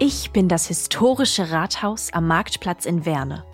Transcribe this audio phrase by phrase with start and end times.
[0.00, 3.44] Ich bin das historische Rathaus am Marktplatz in Werne,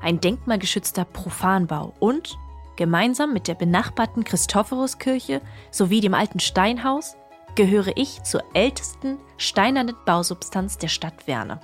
[0.00, 2.38] ein denkmalgeschützter Profanbau und
[2.76, 7.16] gemeinsam mit der benachbarten Christophoruskirche sowie dem alten Steinhaus
[7.54, 11.60] gehöre ich zur ältesten steinernen Bausubstanz der Stadt Werne.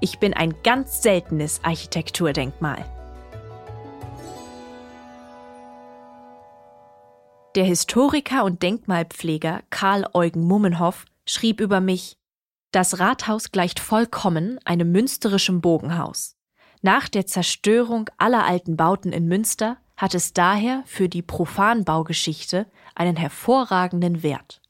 [0.00, 2.84] Ich bin ein ganz seltenes Architekturdenkmal.
[7.56, 12.18] Der Historiker und Denkmalpfleger Karl Eugen Mummenhoff schrieb über mich,
[12.70, 16.36] das Rathaus gleicht vollkommen einem münsterischen Bogenhaus.
[16.82, 23.16] Nach der Zerstörung aller alten Bauten in Münster hat es daher für die Profanbaugeschichte einen
[23.16, 24.60] hervorragenden Wert.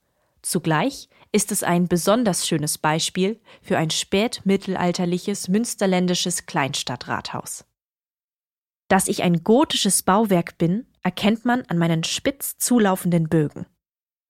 [0.41, 7.67] Zugleich ist es ein besonders schönes Beispiel für ein spätmittelalterliches münsterländisches Kleinstadtrathaus.
[8.89, 13.67] Dass ich ein gotisches Bauwerk bin, erkennt man an meinen spitz zulaufenden Bögen.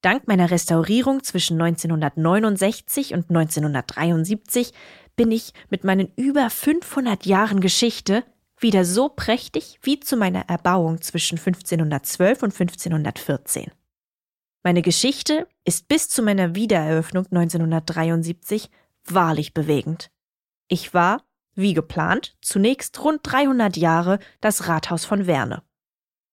[0.01, 4.73] Dank meiner Restaurierung zwischen 1969 und 1973
[5.17, 8.25] bin ich mit meinen über 500 Jahren Geschichte
[8.61, 13.73] wieder so prächtig wie zu meiner Erbauung zwischen 1512 und 1514.
[14.63, 18.71] Meine Geschichte ist bis zu meiner Wiedereröffnung 1973
[19.05, 20.11] wahrlich bewegend.
[20.69, 21.23] Ich war,
[21.55, 25.63] wie geplant, zunächst rund 300 Jahre das Rathaus von Werne.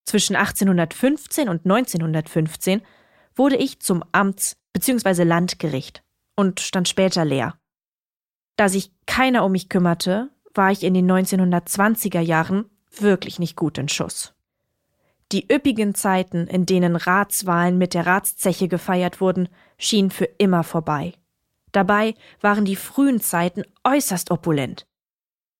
[0.05, 2.81] Zwischen 1815 und 1915
[3.35, 5.23] wurde ich zum Amts- bzw.
[5.23, 6.03] Landgericht
[6.35, 7.57] und stand später leer.
[8.55, 12.65] Da sich keiner um mich kümmerte, war ich in den 1920er Jahren
[12.97, 14.33] wirklich nicht gut in Schuss.
[15.31, 21.13] Die üppigen Zeiten, in denen Ratswahlen mit der Ratszeche gefeiert wurden, schienen für immer vorbei.
[21.71, 24.85] Dabei waren die frühen Zeiten äußerst opulent.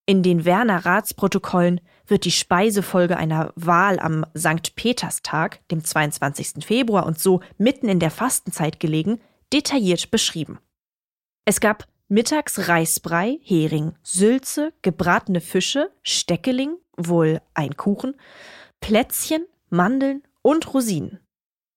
[0.08, 4.76] In den Werner Ratsprotokollen wird die Speisefolge einer Wahl am St.
[4.76, 6.64] Peterstag, dem 22.
[6.64, 9.20] Februar und so mitten in der Fastenzeit gelegen,
[9.52, 10.60] detailliert beschrieben.
[11.46, 18.16] Es gab mittags Reisbrei, Hering, Sülze, gebratene Fische, Steckeling, wohl ein Kuchen,
[18.82, 21.20] Plätzchen, Mandeln und Rosinen.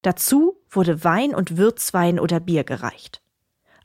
[0.03, 3.22] Dazu wurde Wein und Würzwein oder Bier gereicht.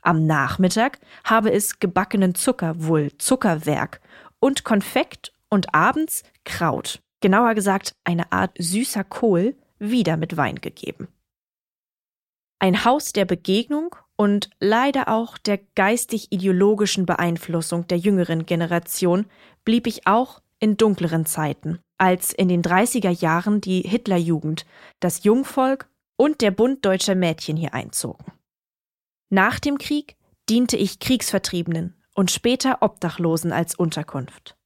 [0.02, 4.02] Am Nachmittag habe es gebackenen Zucker, wohl Zuckerwerk,
[4.44, 11.08] und Konfekt und abends Kraut, genauer gesagt eine Art süßer Kohl, wieder mit Wein gegeben.
[12.58, 19.24] Ein Haus der Begegnung und leider auch der geistig-ideologischen Beeinflussung der jüngeren Generation
[19.64, 24.66] blieb ich auch in dunkleren Zeiten als in den 30er Jahren die Hitlerjugend,
[25.00, 28.30] das Jungvolk und der Bund deutscher Mädchen hier einzogen.
[29.30, 30.16] Nach dem Krieg
[30.50, 34.56] diente ich Kriegsvertriebenen und später Obdachlosen als Unterkunft.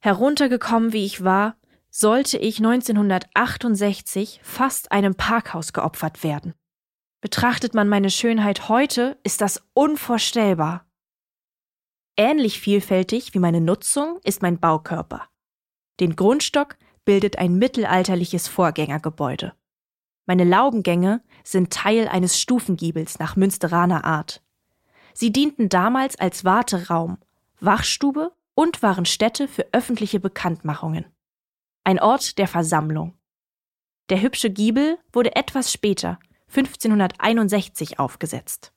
[0.00, 1.56] Heruntergekommen wie ich war,
[1.90, 6.54] sollte ich 1968 fast einem Parkhaus geopfert werden.
[7.20, 10.86] Betrachtet man meine Schönheit heute, ist das unvorstellbar.
[12.16, 15.28] Ähnlich vielfältig wie meine Nutzung ist mein Baukörper.
[16.00, 19.54] Den Grundstock bildet ein mittelalterliches Vorgängergebäude.
[20.26, 24.42] Meine Laubengänge sind Teil eines Stufengiebels nach Münsteraner Art.
[25.14, 27.18] Sie dienten damals als Warteraum,
[27.60, 31.06] Wachstube und waren Stätte für öffentliche Bekanntmachungen.
[31.84, 33.14] Ein Ort der Versammlung.
[34.08, 36.18] Der hübsche Giebel wurde etwas später,
[36.48, 38.72] 1561, aufgesetzt.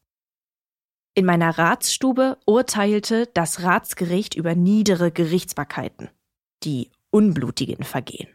[1.14, 6.10] In meiner Ratsstube urteilte das Ratsgericht über niedere Gerichtsbarkeiten.
[6.64, 8.28] Die unblutigen Vergehen.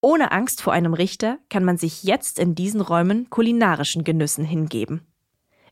[0.00, 5.07] Ohne Angst vor einem Richter kann man sich jetzt in diesen Räumen kulinarischen Genüssen hingeben.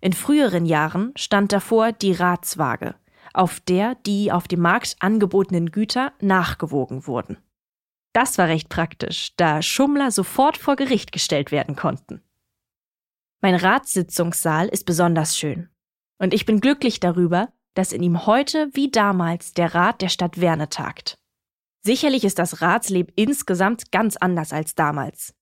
[0.06, 2.94] In früheren Jahren stand davor die Ratswaage,
[3.34, 7.38] auf der die auf dem Markt angebotenen Güter nachgewogen wurden.
[8.12, 12.22] Das war recht praktisch, da Schummler sofort vor Gericht gestellt werden konnten.
[13.40, 15.70] Mein Ratssitzungssaal ist besonders schön.
[16.18, 20.40] Und ich bin glücklich darüber, dass in ihm heute wie damals der Rat der Stadt
[20.40, 21.18] Werne tagt.
[21.82, 25.34] Sicherlich ist das Ratsleben insgesamt ganz anders als damals.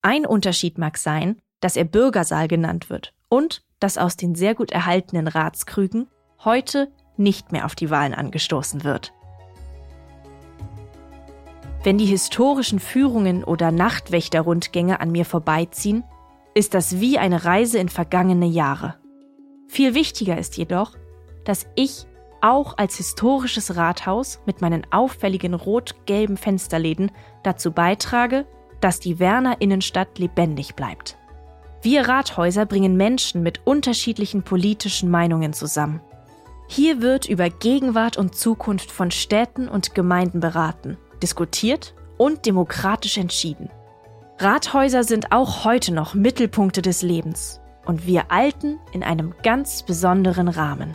[0.00, 4.70] Ein Unterschied mag sein, dass er Bürgersaal genannt wird und dass aus den sehr gut
[4.70, 6.08] erhaltenen Ratskrügen
[6.44, 9.12] heute nicht mehr auf die Wahlen angestoßen wird.
[11.84, 16.04] Wenn die historischen Führungen oder Nachtwächterrundgänge an mir vorbeiziehen,
[16.54, 18.98] ist das wie eine Reise in vergangene Jahre.
[19.68, 20.96] Viel wichtiger ist jedoch,
[21.44, 22.06] dass ich
[22.40, 27.10] auch als historisches Rathaus mit meinen auffälligen rot-gelben Fensterläden
[27.42, 28.46] dazu beitrage,
[28.80, 31.16] dass die Werner Innenstadt lebendig bleibt.
[31.82, 36.00] Wir Rathäuser bringen Menschen mit unterschiedlichen politischen Meinungen zusammen.
[36.68, 43.68] Hier wird über Gegenwart und Zukunft von Städten und Gemeinden beraten, diskutiert und demokratisch entschieden.
[44.38, 50.46] Rathäuser sind auch heute noch Mittelpunkte des Lebens und wir Alten in einem ganz besonderen
[50.46, 50.94] Rahmen.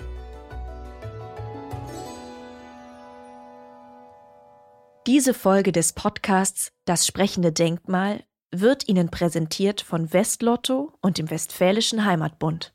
[5.06, 12.06] Diese Folge des Podcasts Das sprechende Denkmal wird Ihnen präsentiert von Westlotto und dem Westfälischen
[12.06, 12.74] Heimatbund.